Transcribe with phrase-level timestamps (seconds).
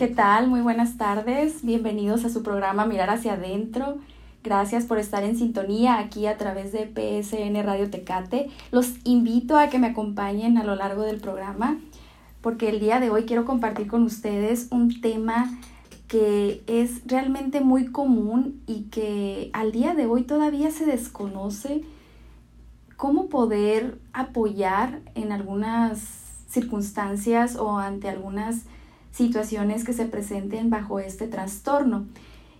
[0.00, 0.48] ¿Qué tal?
[0.48, 1.62] Muy buenas tardes.
[1.62, 3.98] Bienvenidos a su programa Mirar hacia adentro.
[4.42, 8.48] Gracias por estar en sintonía aquí a través de PSN Radio Tecate.
[8.70, 11.78] Los invito a que me acompañen a lo largo del programa
[12.40, 15.50] porque el día de hoy quiero compartir con ustedes un tema
[16.08, 21.82] que es realmente muy común y que al día de hoy todavía se desconoce
[22.96, 26.00] cómo poder apoyar en algunas
[26.48, 28.64] circunstancias o ante algunas
[29.12, 32.06] situaciones que se presenten bajo este trastorno.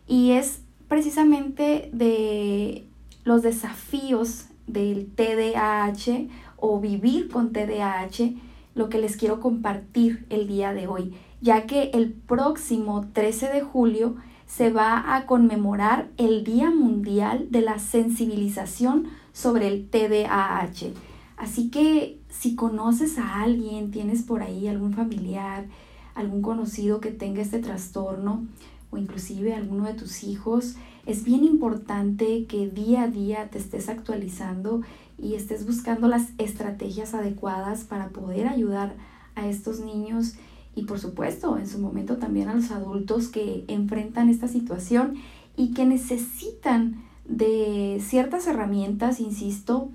[0.07, 2.87] Y es precisamente de
[3.25, 8.35] los desafíos del TDAH o vivir con TDAH
[8.75, 13.61] lo que les quiero compartir el día de hoy, ya que el próximo 13 de
[13.63, 20.93] julio se va a conmemorar el Día Mundial de la Sensibilización sobre el TDAH.
[21.37, 25.67] Así que si conoces a alguien, tienes por ahí algún familiar,
[26.15, 28.47] algún conocido que tenga este trastorno
[28.91, 33.89] o inclusive alguno de tus hijos, es bien importante que día a día te estés
[33.89, 34.83] actualizando
[35.19, 38.97] y estés buscando las estrategias adecuadas para poder ayudar
[39.35, 40.35] a estos niños
[40.75, 45.17] y por supuesto en su momento también a los adultos que enfrentan esta situación
[45.57, 49.91] y que necesitan de ciertas herramientas, insisto,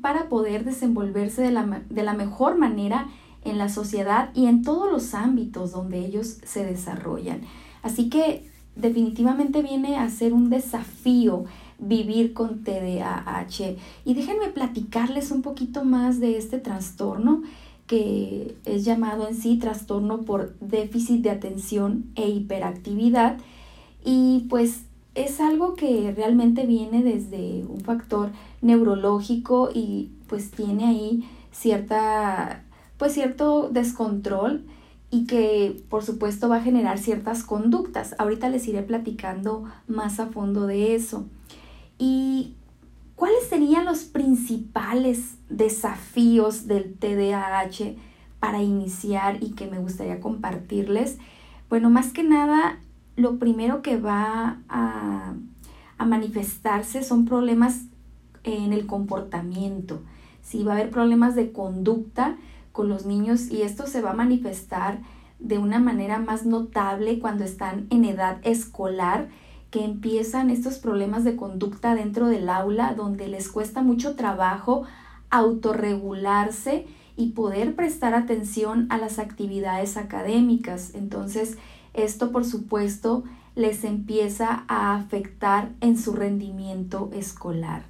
[0.00, 3.08] para poder desenvolverse de la, de la mejor manera
[3.44, 7.42] en la sociedad y en todos los ámbitos donde ellos se desarrollan.
[7.82, 8.44] Así que
[8.76, 11.44] definitivamente viene a ser un desafío
[11.78, 13.76] vivir con TDAH.
[14.04, 17.42] Y déjenme platicarles un poquito más de este trastorno
[17.86, 23.38] que es llamado en sí trastorno por déficit de atención e hiperactividad.
[24.04, 24.82] Y pues
[25.14, 28.30] es algo que realmente viene desde un factor
[28.60, 32.62] neurológico y pues tiene ahí cierta
[32.98, 34.64] pues cierto descontrol
[35.10, 38.14] y que por supuesto va a generar ciertas conductas.
[38.18, 41.26] Ahorita les iré platicando más a fondo de eso.
[41.98, 42.54] ¿Y
[43.14, 47.96] cuáles serían los principales desafíos del TDAH
[48.38, 51.18] para iniciar y que me gustaría compartirles?
[51.70, 52.78] Bueno, más que nada,
[53.16, 55.34] lo primero que va a,
[55.96, 57.82] a manifestarse son problemas
[58.44, 60.02] en el comportamiento.
[60.42, 62.36] Si va a haber problemas de conducta,
[62.78, 65.00] con los niños y esto se va a manifestar
[65.40, 69.30] de una manera más notable cuando están en edad escolar,
[69.72, 74.84] que empiezan estos problemas de conducta dentro del aula, donde les cuesta mucho trabajo
[75.28, 80.94] autorregularse y poder prestar atención a las actividades académicas.
[80.94, 81.58] Entonces,
[81.94, 83.24] esto por supuesto
[83.56, 87.82] les empieza a afectar en su rendimiento escolar.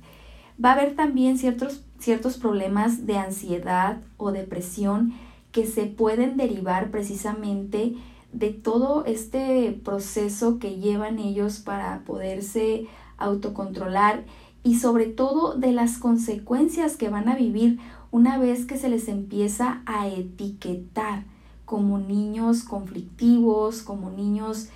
[0.62, 5.14] Va a haber también ciertos ciertos problemas de ansiedad o depresión
[5.52, 7.96] que se pueden derivar precisamente
[8.32, 12.86] de todo este proceso que llevan ellos para poderse
[13.16, 14.24] autocontrolar
[14.62, 17.78] y sobre todo de las consecuencias que van a vivir
[18.10, 21.24] una vez que se les empieza a etiquetar
[21.64, 24.68] como niños conflictivos, como niños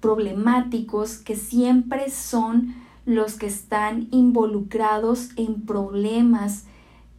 [0.00, 2.74] problemáticos, que siempre son
[3.06, 6.64] los que están involucrados en problemas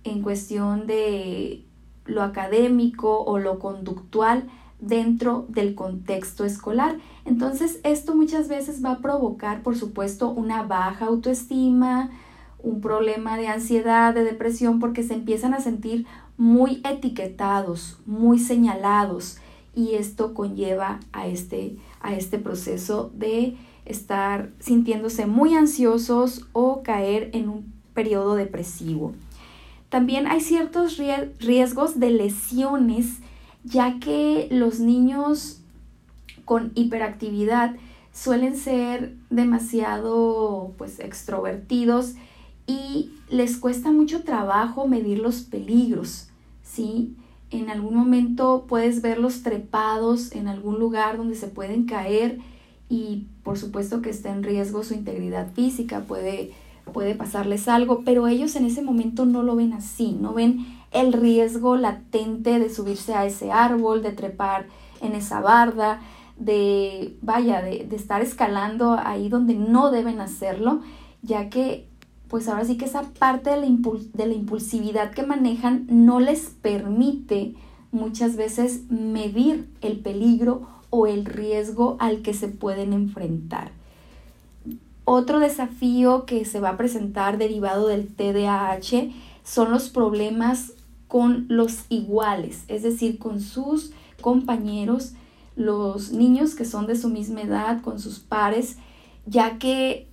[0.03, 1.65] en cuestión de
[2.05, 4.47] lo académico o lo conductual
[4.79, 6.97] dentro del contexto escolar.
[7.25, 12.11] Entonces, esto muchas veces va a provocar, por supuesto, una baja autoestima,
[12.59, 16.05] un problema de ansiedad, de depresión, porque se empiezan a sentir
[16.37, 19.37] muy etiquetados, muy señalados,
[19.73, 27.29] y esto conlleva a este, a este proceso de estar sintiéndose muy ansiosos o caer
[27.33, 29.13] en un periodo depresivo.
[29.89, 30.99] También hay ciertos
[31.39, 33.19] riesgos de lesiones,
[33.63, 35.61] ya que los niños
[36.45, 37.75] con hiperactividad
[38.13, 42.13] suelen ser demasiado pues extrovertidos
[42.65, 46.29] y les cuesta mucho trabajo medir los peligros,
[46.63, 47.15] ¿sí?
[47.49, 52.40] En algún momento puedes verlos trepados en algún lugar donde se pueden caer
[52.89, 56.51] y por supuesto que está en riesgo su integridad física, puede,
[56.93, 61.13] puede pasarles algo, pero ellos en ese momento no lo ven así, no ven el
[61.13, 64.67] riesgo latente de subirse a ese árbol, de trepar
[65.01, 66.01] en esa barda,
[66.37, 70.81] de, vaya, de, de estar escalando ahí donde no deben hacerlo,
[71.22, 71.87] ya que
[72.28, 73.67] pues ahora sí que esa parte de la,
[74.13, 77.55] de la impulsividad que manejan no les permite
[77.91, 83.72] muchas veces medir el peligro o el riesgo al que se pueden enfrentar.
[85.05, 89.11] Otro desafío que se va a presentar derivado del TDAH
[89.43, 90.73] son los problemas
[91.07, 95.13] con los iguales, es decir, con sus compañeros,
[95.55, 98.78] los niños que son de su misma edad, con sus pares,
[99.25, 100.07] ya que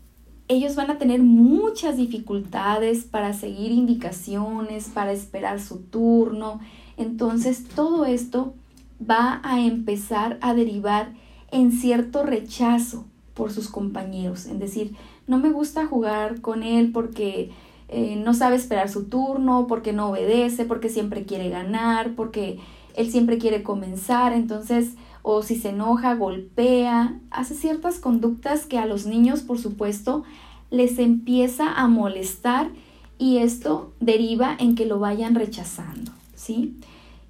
[0.47, 6.61] ellos van a tener muchas dificultades para seguir indicaciones, para esperar su turno.
[6.97, 8.55] Entonces todo esto
[9.09, 11.13] va a empezar a derivar
[11.51, 13.05] en cierto rechazo
[13.35, 14.95] por sus compañeros, es decir,
[15.27, 17.51] no me gusta jugar con él porque
[17.89, 22.59] eh, no sabe esperar su turno, porque no obedece, porque siempre quiere ganar, porque
[22.95, 28.87] él siempre quiere comenzar, entonces, o si se enoja, golpea, hace ciertas conductas que a
[28.87, 30.25] los niños, por supuesto,
[30.71, 32.71] les empieza a molestar
[33.19, 36.77] y esto deriva en que lo vayan rechazando, ¿sí?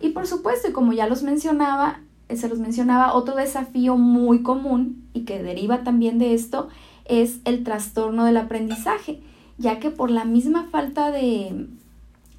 [0.01, 5.05] Y por supuesto, como ya los mencionaba, eh, se los mencionaba, otro desafío muy común
[5.13, 6.69] y que deriva también de esto
[7.05, 9.21] es el trastorno del aprendizaje,
[9.59, 11.67] ya que por la misma falta de,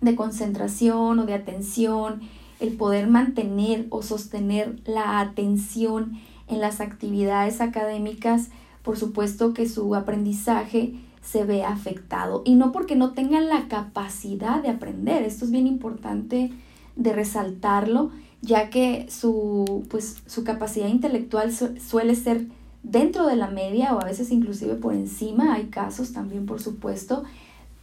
[0.02, 2.22] de concentración o de atención,
[2.60, 8.50] el poder mantener o sostener la atención en las actividades académicas,
[8.82, 12.44] por supuesto que su aprendizaje se ve afectado.
[12.46, 16.52] Y no porque no tengan la capacidad de aprender, esto es bien importante
[16.96, 18.12] de resaltarlo,
[18.42, 22.46] ya que su, pues, su capacidad intelectual suele ser
[22.84, 27.24] dentro de la media o a veces inclusive por encima, hay casos también por supuesto,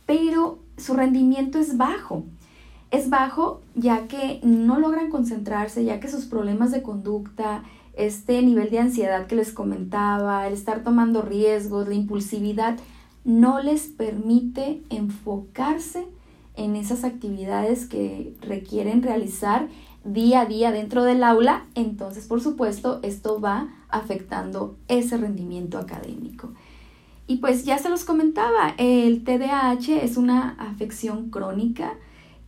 [0.07, 2.25] pero su rendimiento es bajo.
[2.91, 7.65] Es bajo ya que no logran concentrarse, ya que sus problemas de conducta,
[7.95, 12.79] este nivel de ansiedad que les comentaba, el estar tomando riesgos, la impulsividad,
[13.25, 16.07] no les permite enfocarse
[16.55, 19.69] en esas actividades que requieren realizar
[20.05, 26.53] día a día dentro del aula, entonces por supuesto esto va afectando ese rendimiento académico.
[27.27, 31.95] Y pues ya se los comentaba, el TDAH es una afección crónica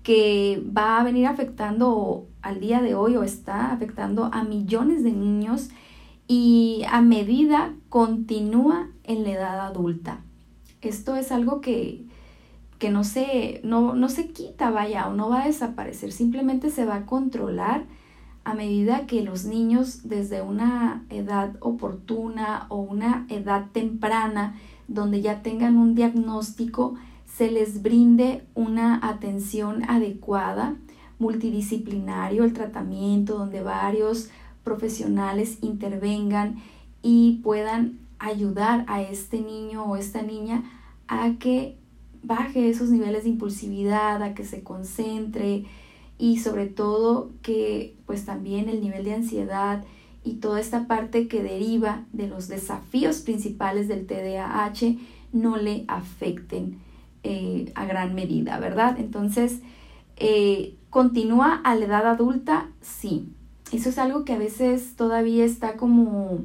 [0.02, 5.12] que va a venir afectando al día de hoy o está afectando a millones de
[5.12, 5.70] niños
[6.28, 10.22] y a medida continúa en la edad adulta.
[10.82, 12.04] Esto es algo que,
[12.78, 16.84] que no, se, no, no se quita, vaya, o no va a desaparecer, simplemente se
[16.84, 17.84] va a controlar
[18.44, 24.54] a medida que los niños desde una edad oportuna o una edad temprana,
[24.86, 26.94] donde ya tengan un diagnóstico,
[27.26, 30.76] se les brinde una atención adecuada,
[31.18, 34.28] multidisciplinario, el tratamiento, donde varios
[34.62, 36.56] profesionales intervengan
[37.02, 40.64] y puedan ayudar a este niño o esta niña
[41.08, 41.78] a que
[42.24, 45.64] baje esos niveles de impulsividad, a que se concentre
[46.18, 49.84] y sobre todo que pues también el nivel de ansiedad
[50.24, 54.96] y toda esta parte que deriva de los desafíos principales del TDAH
[55.32, 56.78] no le afecten
[57.22, 58.98] eh, a gran medida, ¿verdad?
[58.98, 59.60] Entonces,
[60.16, 62.68] eh, ¿continúa a la edad adulta?
[62.80, 63.28] Sí.
[63.72, 66.44] Eso es algo que a veces todavía está como,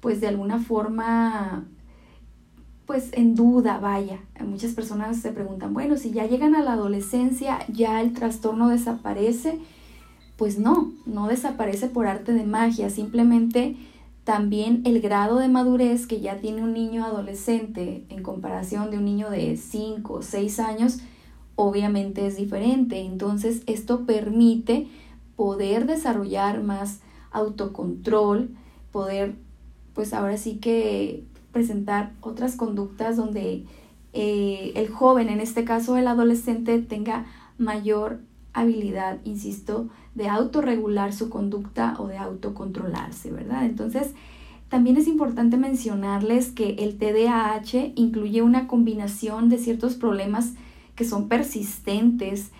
[0.00, 1.64] pues de alguna forma
[2.86, 4.20] pues en duda, vaya.
[4.44, 9.58] Muchas personas se preguntan, bueno, si ya llegan a la adolescencia, ya el trastorno desaparece.
[10.36, 13.76] Pues no, no desaparece por arte de magia, simplemente
[14.24, 19.04] también el grado de madurez que ya tiene un niño adolescente en comparación de un
[19.04, 20.98] niño de 5 o 6 años,
[21.56, 23.00] obviamente es diferente.
[23.00, 24.88] Entonces esto permite
[25.36, 27.00] poder desarrollar más
[27.30, 28.50] autocontrol,
[28.92, 29.36] poder
[29.94, 33.64] pues ahora sí que presentar otras conductas donde
[34.12, 37.24] eh, el joven, en este caso el adolescente, tenga
[37.56, 38.20] mayor
[38.52, 43.64] habilidad, insisto, de autorregular su conducta o de autocontrolarse, ¿verdad?
[43.64, 44.14] Entonces,
[44.68, 50.54] también es importante mencionarles que el TDAH incluye una combinación de ciertos problemas
[50.94, 52.50] que son persistentes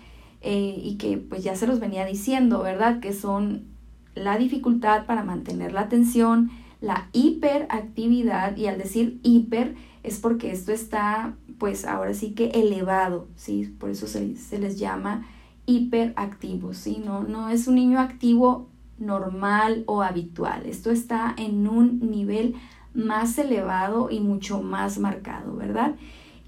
[0.41, 2.99] eh, y que pues ya se los venía diciendo, ¿verdad?
[2.99, 3.63] Que son
[4.15, 6.51] la dificultad para mantener la atención,
[6.85, 9.73] la hiperactividad y al decir hiper
[10.03, 13.73] es porque esto está pues ahora sí que elevado, ¿sí?
[13.79, 15.25] Por eso se, les llama
[15.65, 17.01] hiperactivo, ¿sí?
[17.03, 18.67] No, no es un niño activo
[18.99, 22.53] normal o habitual, esto está en un nivel
[22.93, 25.95] más elevado y mucho más marcado, ¿verdad?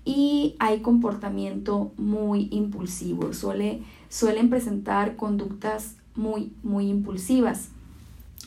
[0.06, 7.70] Y hay comportamiento muy impulsivo, suele, suelen presentar conductas muy, muy impulsivas.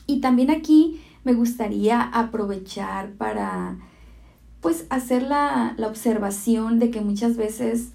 [0.07, 3.79] Y también aquí me gustaría aprovechar para
[4.61, 7.93] pues hacer la, la observación de que muchas veces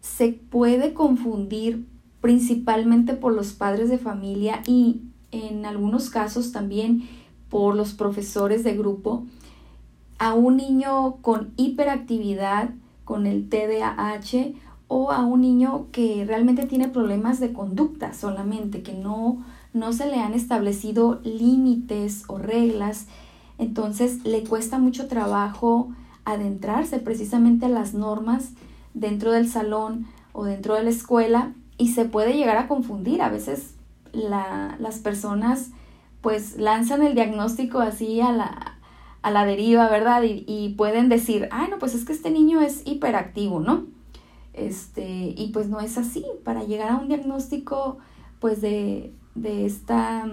[0.00, 1.86] se puede confundir
[2.20, 7.08] principalmente por los padres de familia y en algunos casos también
[7.50, 9.24] por los profesores de grupo
[10.18, 12.70] a un niño con hiperactividad,
[13.04, 14.52] con el TDAH
[14.88, 20.06] o a un niño que realmente tiene problemas de conducta solamente, que no no se
[20.06, 23.06] le han establecido límites o reglas,
[23.58, 25.90] entonces le cuesta mucho trabajo
[26.24, 28.50] adentrarse precisamente a las normas
[28.94, 33.22] dentro del salón o dentro de la escuela y se puede llegar a confundir.
[33.22, 33.74] A veces
[34.12, 35.70] las personas
[36.20, 38.78] pues lanzan el diagnóstico así a la,
[39.22, 40.22] a la deriva, ¿verdad?
[40.22, 43.86] Y, y, pueden decir, ah, no, pues es que este niño es hiperactivo, ¿no?
[44.52, 46.24] Este, y pues no es así.
[46.44, 47.98] Para llegar a un diagnóstico
[48.40, 50.30] pues de, de, esta,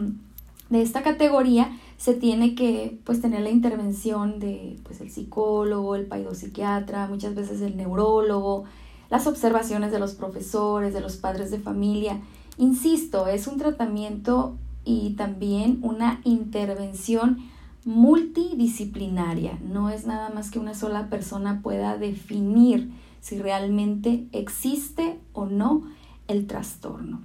[0.69, 6.05] de esta categoría se tiene que pues tener la intervención de pues el psicólogo, el
[6.05, 8.65] paidopsiquiatra, muchas veces el neurólogo,
[9.09, 12.19] las observaciones de los profesores, de los padres de familia.
[12.57, 17.39] Insisto, es un tratamiento y también una intervención
[17.85, 19.57] multidisciplinaria.
[19.63, 25.83] No es nada más que una sola persona pueda definir si realmente existe o no
[26.27, 27.21] el trastorno.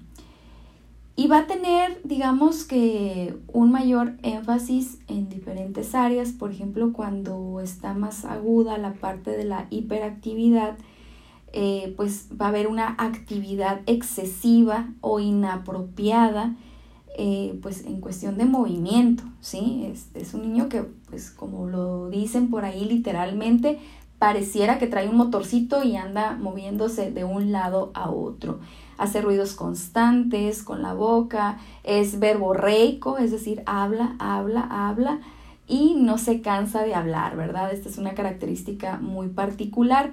[1.21, 7.61] Y va a tener, digamos que, un mayor énfasis en diferentes áreas, por ejemplo, cuando
[7.61, 10.79] está más aguda la parte de la hiperactividad,
[11.53, 16.57] eh, pues va a haber una actividad excesiva o inapropiada,
[17.19, 19.91] eh, pues en cuestión de movimiento, ¿sí?
[19.93, 23.79] Es, es, un niño que, pues como lo dicen por ahí literalmente,
[24.21, 28.61] pareciera que trae un motorcito y anda moviéndose de un lado a otro
[29.01, 35.21] hace ruidos constantes con la boca, es verborreico, es decir, habla, habla, habla
[35.67, 37.73] y no se cansa de hablar, ¿verdad?
[37.73, 40.13] Esta es una característica muy particular.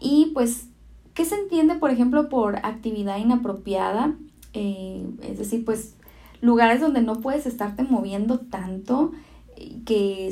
[0.00, 0.66] Y pues,
[1.14, 4.16] ¿qué se entiende, por ejemplo, por actividad inapropiada?
[4.52, 5.94] Eh, es decir, pues
[6.40, 9.12] lugares donde no puedes estarte moviendo tanto,
[9.86, 10.26] que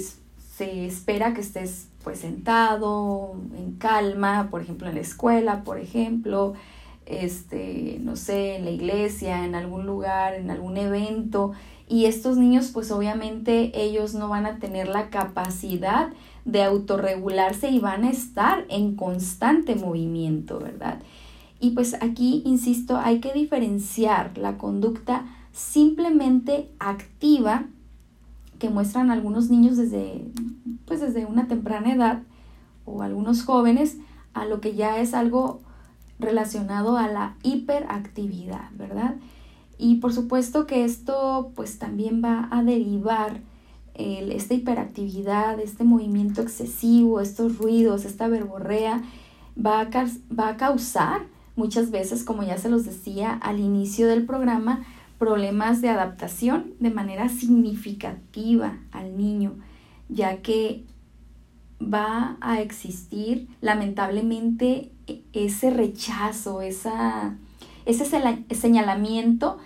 [0.63, 6.55] se espera que estés pues sentado, en calma, por ejemplo en la escuela, por ejemplo,
[7.05, 11.53] este, no sé, en la iglesia, en algún lugar, en algún evento.
[11.89, 16.11] Y estos niños, pues obviamente ellos no van a tener la capacidad
[16.45, 21.01] de autorregularse y van a estar en constante movimiento, ¿verdad?
[21.59, 27.67] Y pues aquí, insisto, hay que diferenciar la conducta simplemente activa
[28.63, 30.25] que muestran algunos niños desde,
[30.87, 32.23] pues desde una temprana edad
[32.85, 33.97] o algunos jóvenes
[34.35, 35.63] a lo que ya es algo
[36.21, 39.17] relacionado a la hiperactividad, ¿verdad?
[39.79, 43.41] Y por supuesto que esto pues también va a derivar
[43.95, 49.03] el, esta hiperactividad, este movimiento excesivo, estos ruidos, esta verborrea,
[49.59, 49.91] va
[50.39, 51.23] va a causar
[51.57, 54.85] muchas veces, como ya se los decía al inicio del programa,
[55.23, 59.53] problemas de adaptación de manera significativa al niño,
[60.09, 60.83] ya que
[61.81, 64.91] va a existir lamentablemente
[65.33, 67.37] ese rechazo, esa,
[67.87, 68.05] ese
[68.51, 69.59] señalamiento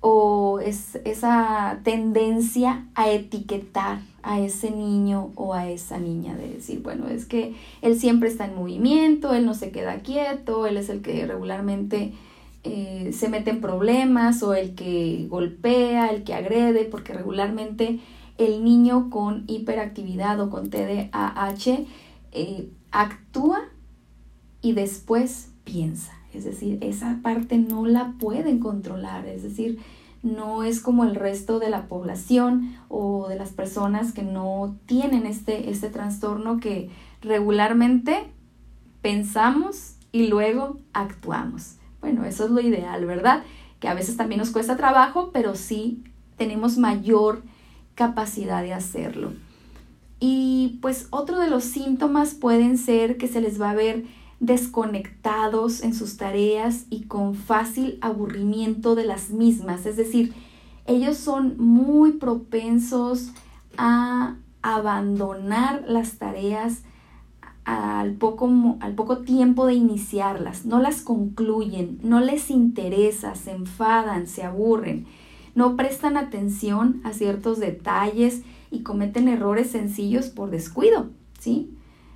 [0.00, 6.82] o es, esa tendencia a etiquetar a ese niño o a esa niña, de decir,
[6.82, 10.88] bueno, es que él siempre está en movimiento, él no se queda quieto, él es
[10.88, 12.12] el que regularmente
[12.62, 18.00] eh, se mete en problemas o el que golpea, el que agrede, porque regularmente
[18.38, 21.86] el niño con hiperactividad o con TDAH
[22.32, 23.60] eh, actúa
[24.62, 26.12] y después piensa.
[26.32, 29.26] Es decir, esa parte no la pueden controlar.
[29.26, 29.78] Es decir,
[30.22, 35.26] no es como el resto de la población o de las personas que no tienen
[35.26, 36.90] este, este trastorno que
[37.22, 38.30] regularmente
[39.02, 41.76] pensamos y luego actuamos.
[42.00, 43.44] Bueno, eso es lo ideal, ¿verdad?
[43.78, 46.02] Que a veces también nos cuesta trabajo, pero sí
[46.36, 47.42] tenemos mayor
[47.94, 49.32] capacidad de hacerlo.
[50.18, 54.04] Y pues otro de los síntomas pueden ser que se les va a ver
[54.38, 59.86] desconectados en sus tareas y con fácil aburrimiento de las mismas.
[59.86, 60.34] Es decir,
[60.86, 63.30] ellos son muy propensos
[63.76, 66.82] a abandonar las tareas
[67.64, 74.26] al poco, al poco tiempo de iniciarlas, no las concluyen, no les interesa, se enfadan,
[74.26, 75.06] se aburren
[75.54, 81.70] no prestan atención a ciertos detalles y cometen errores sencillos por descuido, ¿sí?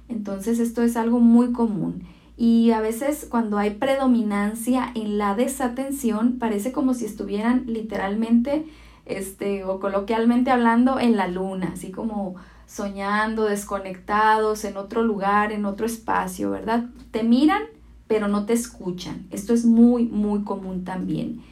[0.09, 2.05] Entonces esto es algo muy común.
[2.37, 8.67] Y a veces cuando hay predominancia en la desatención, parece como si estuvieran literalmente,
[9.07, 12.37] este, o coloquialmente hablando, en la luna, así como
[12.67, 16.87] soñando, desconectados, en otro lugar, en otro espacio, ¿verdad?
[17.11, 17.63] Te miran,
[18.07, 19.27] pero no te escuchan.
[19.31, 21.43] Esto es muy, muy común también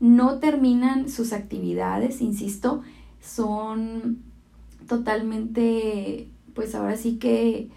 [0.00, 2.82] no terminan sus actividades, insisto,
[3.20, 4.18] son
[4.88, 7.68] totalmente, pues ahora sí que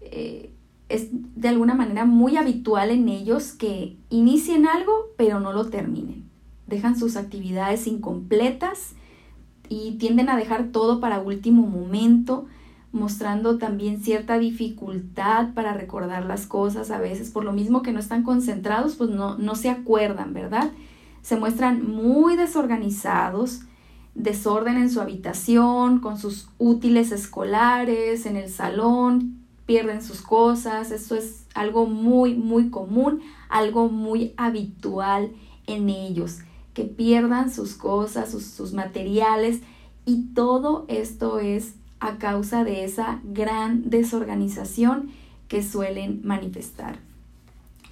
[0.00, 0.50] eh,
[0.88, 6.24] es de alguna manera muy habitual en ellos que inicien algo pero no lo terminen.
[6.68, 8.92] dejan sus actividades incompletas
[9.72, 12.44] y tienden a dejar todo para último momento,
[12.92, 17.98] mostrando también cierta dificultad para recordar las cosas a veces, por lo mismo que no
[17.98, 20.70] están concentrados, pues no, no se acuerdan, ¿verdad?
[21.22, 23.62] Se muestran muy desorganizados,
[24.14, 31.16] desorden en su habitación, con sus útiles escolares, en el salón, pierden sus cosas, eso
[31.16, 35.30] es algo muy, muy común, algo muy habitual
[35.66, 36.40] en ellos,
[36.74, 39.60] que pierdan sus cosas, sus, sus materiales
[40.06, 45.10] y todo esto es a causa de esa gran desorganización
[45.48, 46.98] que suelen manifestar.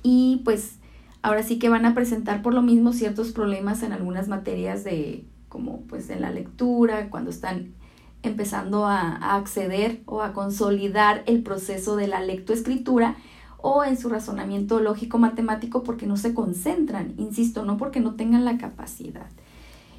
[0.02, 0.76] Y pues
[1.22, 5.24] ahora sí que van a presentar por lo mismo ciertos problemas en algunas materias de
[5.48, 7.74] como pues en la lectura, cuando están
[8.22, 13.16] empezando a, acceder o a consolidar el proceso de la lectoescritura
[13.62, 18.44] o en su razonamiento lógico matemático porque no se concentran, insisto, no porque no tengan
[18.44, 19.28] la capacidad.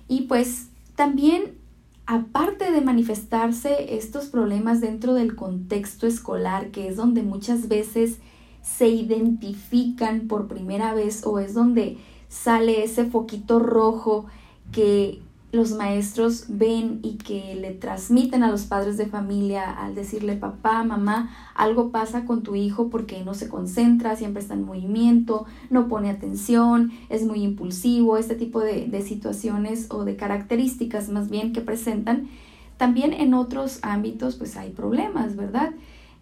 [0.08, 1.58] Y pues también,
[2.06, 8.18] aparte de manifestarse estos problemas dentro del contexto escolar, que es donde muchas veces
[8.62, 14.26] se identifican por primera vez o es donde sale ese foquito rojo
[14.72, 20.38] que, los maestros ven y que le transmiten a los padres de familia al decirle
[20.38, 25.46] papá, mamá, algo pasa con tu hijo porque no se concentra, siempre está en movimiento,
[25.70, 31.30] no pone atención, es muy impulsivo, este tipo de, de situaciones o de características más
[31.30, 32.30] bien que presentan.
[32.78, 35.72] También en otros ámbitos pues hay problemas, ¿verdad?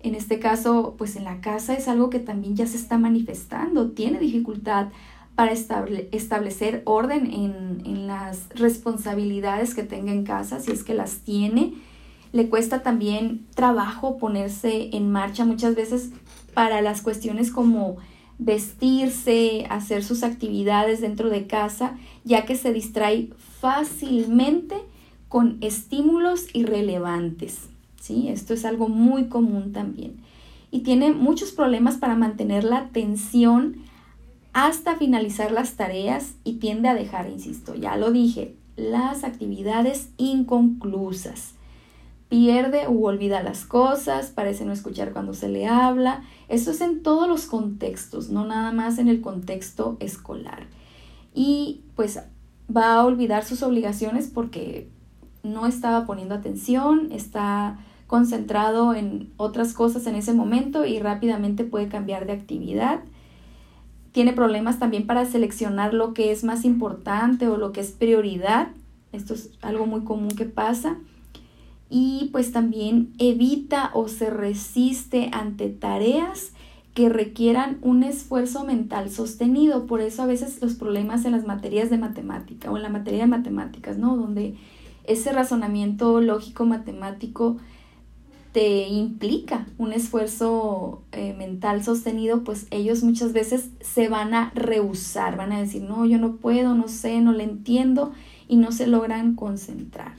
[0.01, 3.91] En este caso, pues en la casa es algo que también ya se está manifestando,
[3.91, 4.88] tiene dificultad
[5.39, 7.34] para establecer orden
[7.86, 11.75] en, las responsabilidades que tenga en casa, si es que las tiene.
[12.34, 16.10] Le cuesta también trabajo ponerse en marcha muchas veces
[16.53, 17.96] para las cuestiones como
[18.38, 23.29] vestirse, hacer sus actividades dentro de casa, ya que se distrae
[23.62, 24.75] fácilmente
[25.29, 27.69] con estímulos irrelevantes.
[28.01, 28.27] ¿sí?
[28.27, 30.17] Esto es algo muy común también.
[30.70, 33.87] Y tiene muchos problemas para mantener la atención
[34.65, 41.53] hasta finalizar las tareas y tiende a dejar, insisto, ya lo dije, las actividades inconclusas.
[42.27, 46.24] Pierde u olvida las cosas, parece no escuchar cuando se le habla.
[46.50, 50.67] Esto es en todos los contextos, no nada más en el contexto escolar.
[51.33, 52.19] Y pues
[52.75, 54.89] va a olvidar sus obligaciones porque
[55.41, 61.87] no estaba poniendo atención, está concentrado en otras cosas en ese momento y rápidamente puede
[61.87, 63.00] cambiar de actividad
[64.11, 68.69] tiene problemas también para seleccionar lo que es más importante o lo que es prioridad.
[69.11, 70.98] Esto es algo muy común que pasa.
[71.89, 76.53] Y pues también evita o se resiste ante tareas
[76.93, 79.85] que requieran un esfuerzo mental sostenido.
[79.85, 83.22] Por eso a veces los problemas en las materias de matemática o en la materia
[83.22, 84.15] de matemáticas, ¿no?
[84.17, 84.55] Donde
[85.05, 87.57] ese razonamiento lógico matemático
[88.51, 95.38] te implica un esfuerzo eh, mental sostenido, pues ellos muchas veces se van a rehusar,
[95.38, 98.12] van a decir, no, yo no puedo, no sé, no le entiendo
[98.48, 100.14] y no se logran concentrar.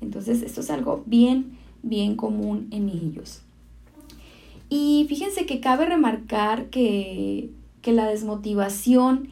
[0.00, 3.42] Entonces, esto es algo bien, bien común en ellos.
[4.68, 7.50] Y fíjense que cabe remarcar que,
[7.84, 9.28] la desmotivación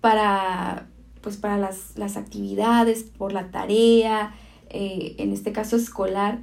[0.00, 0.86] para,
[1.20, 4.32] pues para las, actividades, por la tarea,
[4.70, 6.40] eh, en este caso escolar,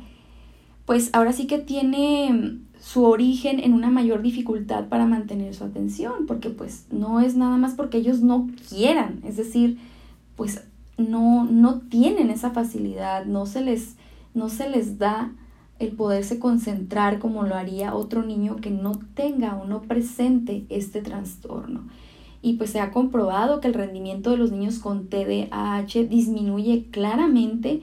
[0.88, 6.26] pues ahora sí que tiene su origen en una mayor dificultad para mantener su atención,
[6.26, 9.78] porque pues no es nada más porque ellos no quieran, es decir,
[10.38, 10.64] pues
[10.98, 13.98] no, no tienen esa facilidad, no se, les,
[14.34, 15.34] no se les da
[15.78, 21.02] el poderse concentrar como lo haría otro niño que no tenga o no presente este
[21.02, 21.82] trastorno.
[22.42, 27.82] Y pues se ha comprobado que el rendimiento de los niños con TDAH disminuye claramente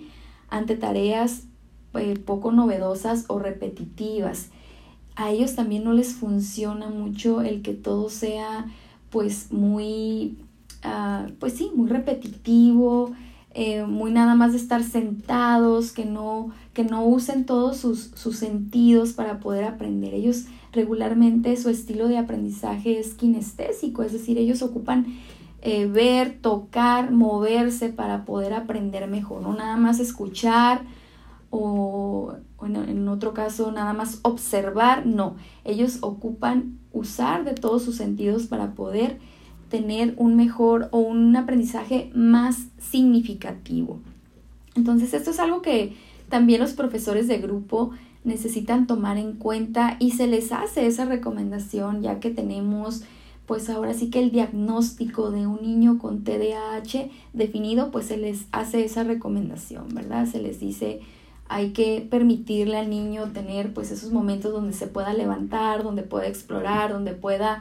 [0.49, 1.49] ante tareas
[1.97, 4.49] eh, poco novedosas o repetitivas.
[5.17, 8.67] A ellos también no les funciona mucho el que todo sea
[9.11, 10.39] pues muy,
[10.83, 13.13] ah, pues sí, muy repetitivo,
[13.55, 18.37] eh, muy nada más de estar sentados, que no, que no usen todos sus, sus
[18.37, 20.15] sentidos para poder aprender.
[20.15, 25.07] Ellos regularmente su estilo de aprendizaje es kinestésico, es decir, ellos ocupan
[25.63, 30.83] eh, ver, tocar, moverse para poder aprender mejor, no nada más escuchar
[31.57, 38.49] o, en otro caso nada más observar, no, ellos ocupan usar de todos sus sentidos
[38.49, 39.19] para poder
[39.69, 44.01] tener un mejor o un aprendizaje más significativo.
[44.75, 45.95] Entonces esto es algo que
[46.29, 47.93] también los profesores de grupo
[48.25, 53.05] necesitan tomar en cuenta y se les hace esa recomendación ya que tenemos
[53.47, 58.47] pues ahora sí que el diagnóstico de un niño con TDAH definido, pues se les
[58.53, 60.27] hace esa recomendación, ¿verdad?
[60.27, 61.01] Se les dice
[61.49, 66.27] hay que permitirle al niño tener pues esos momentos donde se pueda levantar, donde pueda
[66.27, 67.61] explorar, donde pueda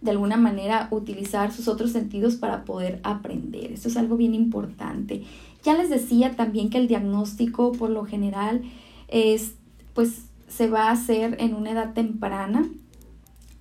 [0.00, 3.72] de alguna manera utilizar sus otros sentidos para poder aprender.
[3.72, 5.22] Esto es algo bien importante.
[5.62, 8.62] Ya les decía también que el diagnóstico por lo general
[9.08, 9.54] es
[9.94, 12.68] pues se va a hacer en una edad temprana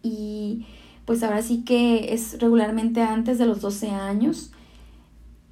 [0.03, 0.65] y
[1.05, 4.51] pues ahora sí que es regularmente antes de los 12 años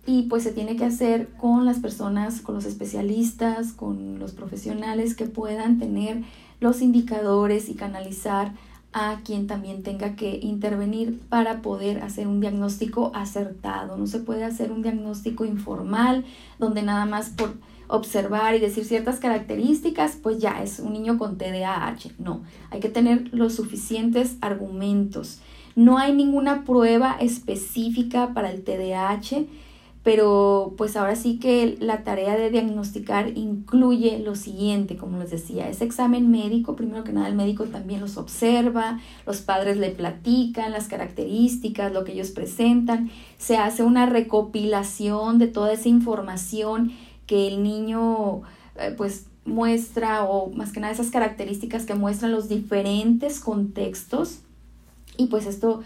[0.10, 5.14] y pues se tiene que hacer con las personas, con los especialistas, con los profesionales
[5.14, 6.24] que puedan tener
[6.60, 8.54] los indicadores y canalizar
[8.92, 13.98] a quien también tenga que intervenir para poder hacer un diagnóstico acertado.
[13.98, 16.26] No se puede hacer un diagnóstico informal
[16.58, 17.54] donde nada más por
[17.88, 22.14] observar y decir ciertas características, pues ya es un niño con TDAH.
[22.18, 22.42] No,
[22.72, 25.40] hay que tener los suficientes argumentos.
[25.76, 29.46] No hay ninguna prueba específica para el TDAH,
[30.04, 35.68] pero pues ahora sí que la tarea de diagnosticar incluye lo siguiente, como les decía,
[35.68, 40.72] ese examen médico, primero que nada el médico también los observa, los padres le platican
[40.72, 46.94] las características, lo que ellos presentan, se hace una recopilación de toda esa información
[47.28, 48.42] que el niño
[48.78, 54.40] eh, pues muestra o más que nada esas características que muestran los diferentes contextos.
[55.18, 55.82] Y pues esto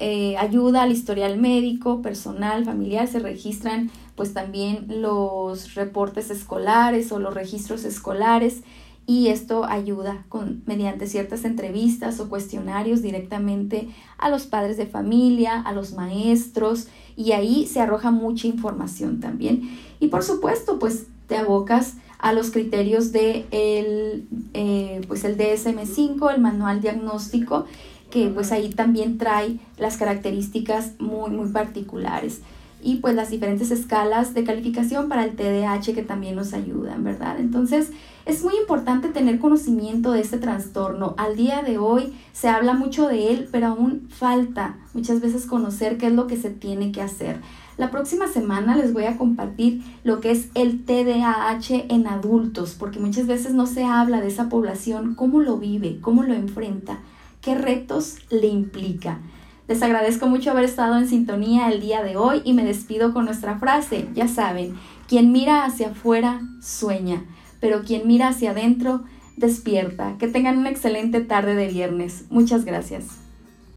[0.00, 7.18] eh, ayuda al historial médico, personal, familiar, se registran pues también los reportes escolares o
[7.18, 8.62] los registros escolares
[9.06, 15.62] y esto ayuda con, mediante ciertas entrevistas o cuestionarios directamente a los padres de familia,
[15.62, 19.78] a los maestros y ahí se arroja mucha información también.
[19.98, 26.34] Y por supuesto, pues te abocas a los criterios de el, eh, pues el DSM5,
[26.34, 27.64] el manual diagnóstico,
[28.10, 32.40] que pues ahí también trae las características muy, muy particulares.
[32.80, 37.40] Y pues las diferentes escalas de calificación para el TDAH que también nos ayudan, ¿verdad?
[37.40, 37.90] Entonces,
[38.24, 41.14] es muy importante tener conocimiento de este trastorno.
[41.18, 45.98] Al día de hoy se habla mucho de él, pero aún falta muchas veces conocer
[45.98, 47.40] qué es lo que se tiene que hacer.
[47.78, 53.00] La próxima semana les voy a compartir lo que es el TDAH en adultos, porque
[53.00, 56.98] muchas veces no se habla de esa población, cómo lo vive, cómo lo enfrenta,
[57.48, 59.20] qué retos le implica.
[59.68, 63.24] Les agradezco mucho haber estado en sintonía el día de hoy y me despido con
[63.24, 64.76] nuestra frase, ya saben,
[65.08, 67.24] quien mira hacia afuera sueña,
[67.58, 69.04] pero quien mira hacia adentro
[69.38, 70.16] despierta.
[70.18, 72.26] Que tengan una excelente tarde de viernes.
[72.28, 73.27] Muchas gracias.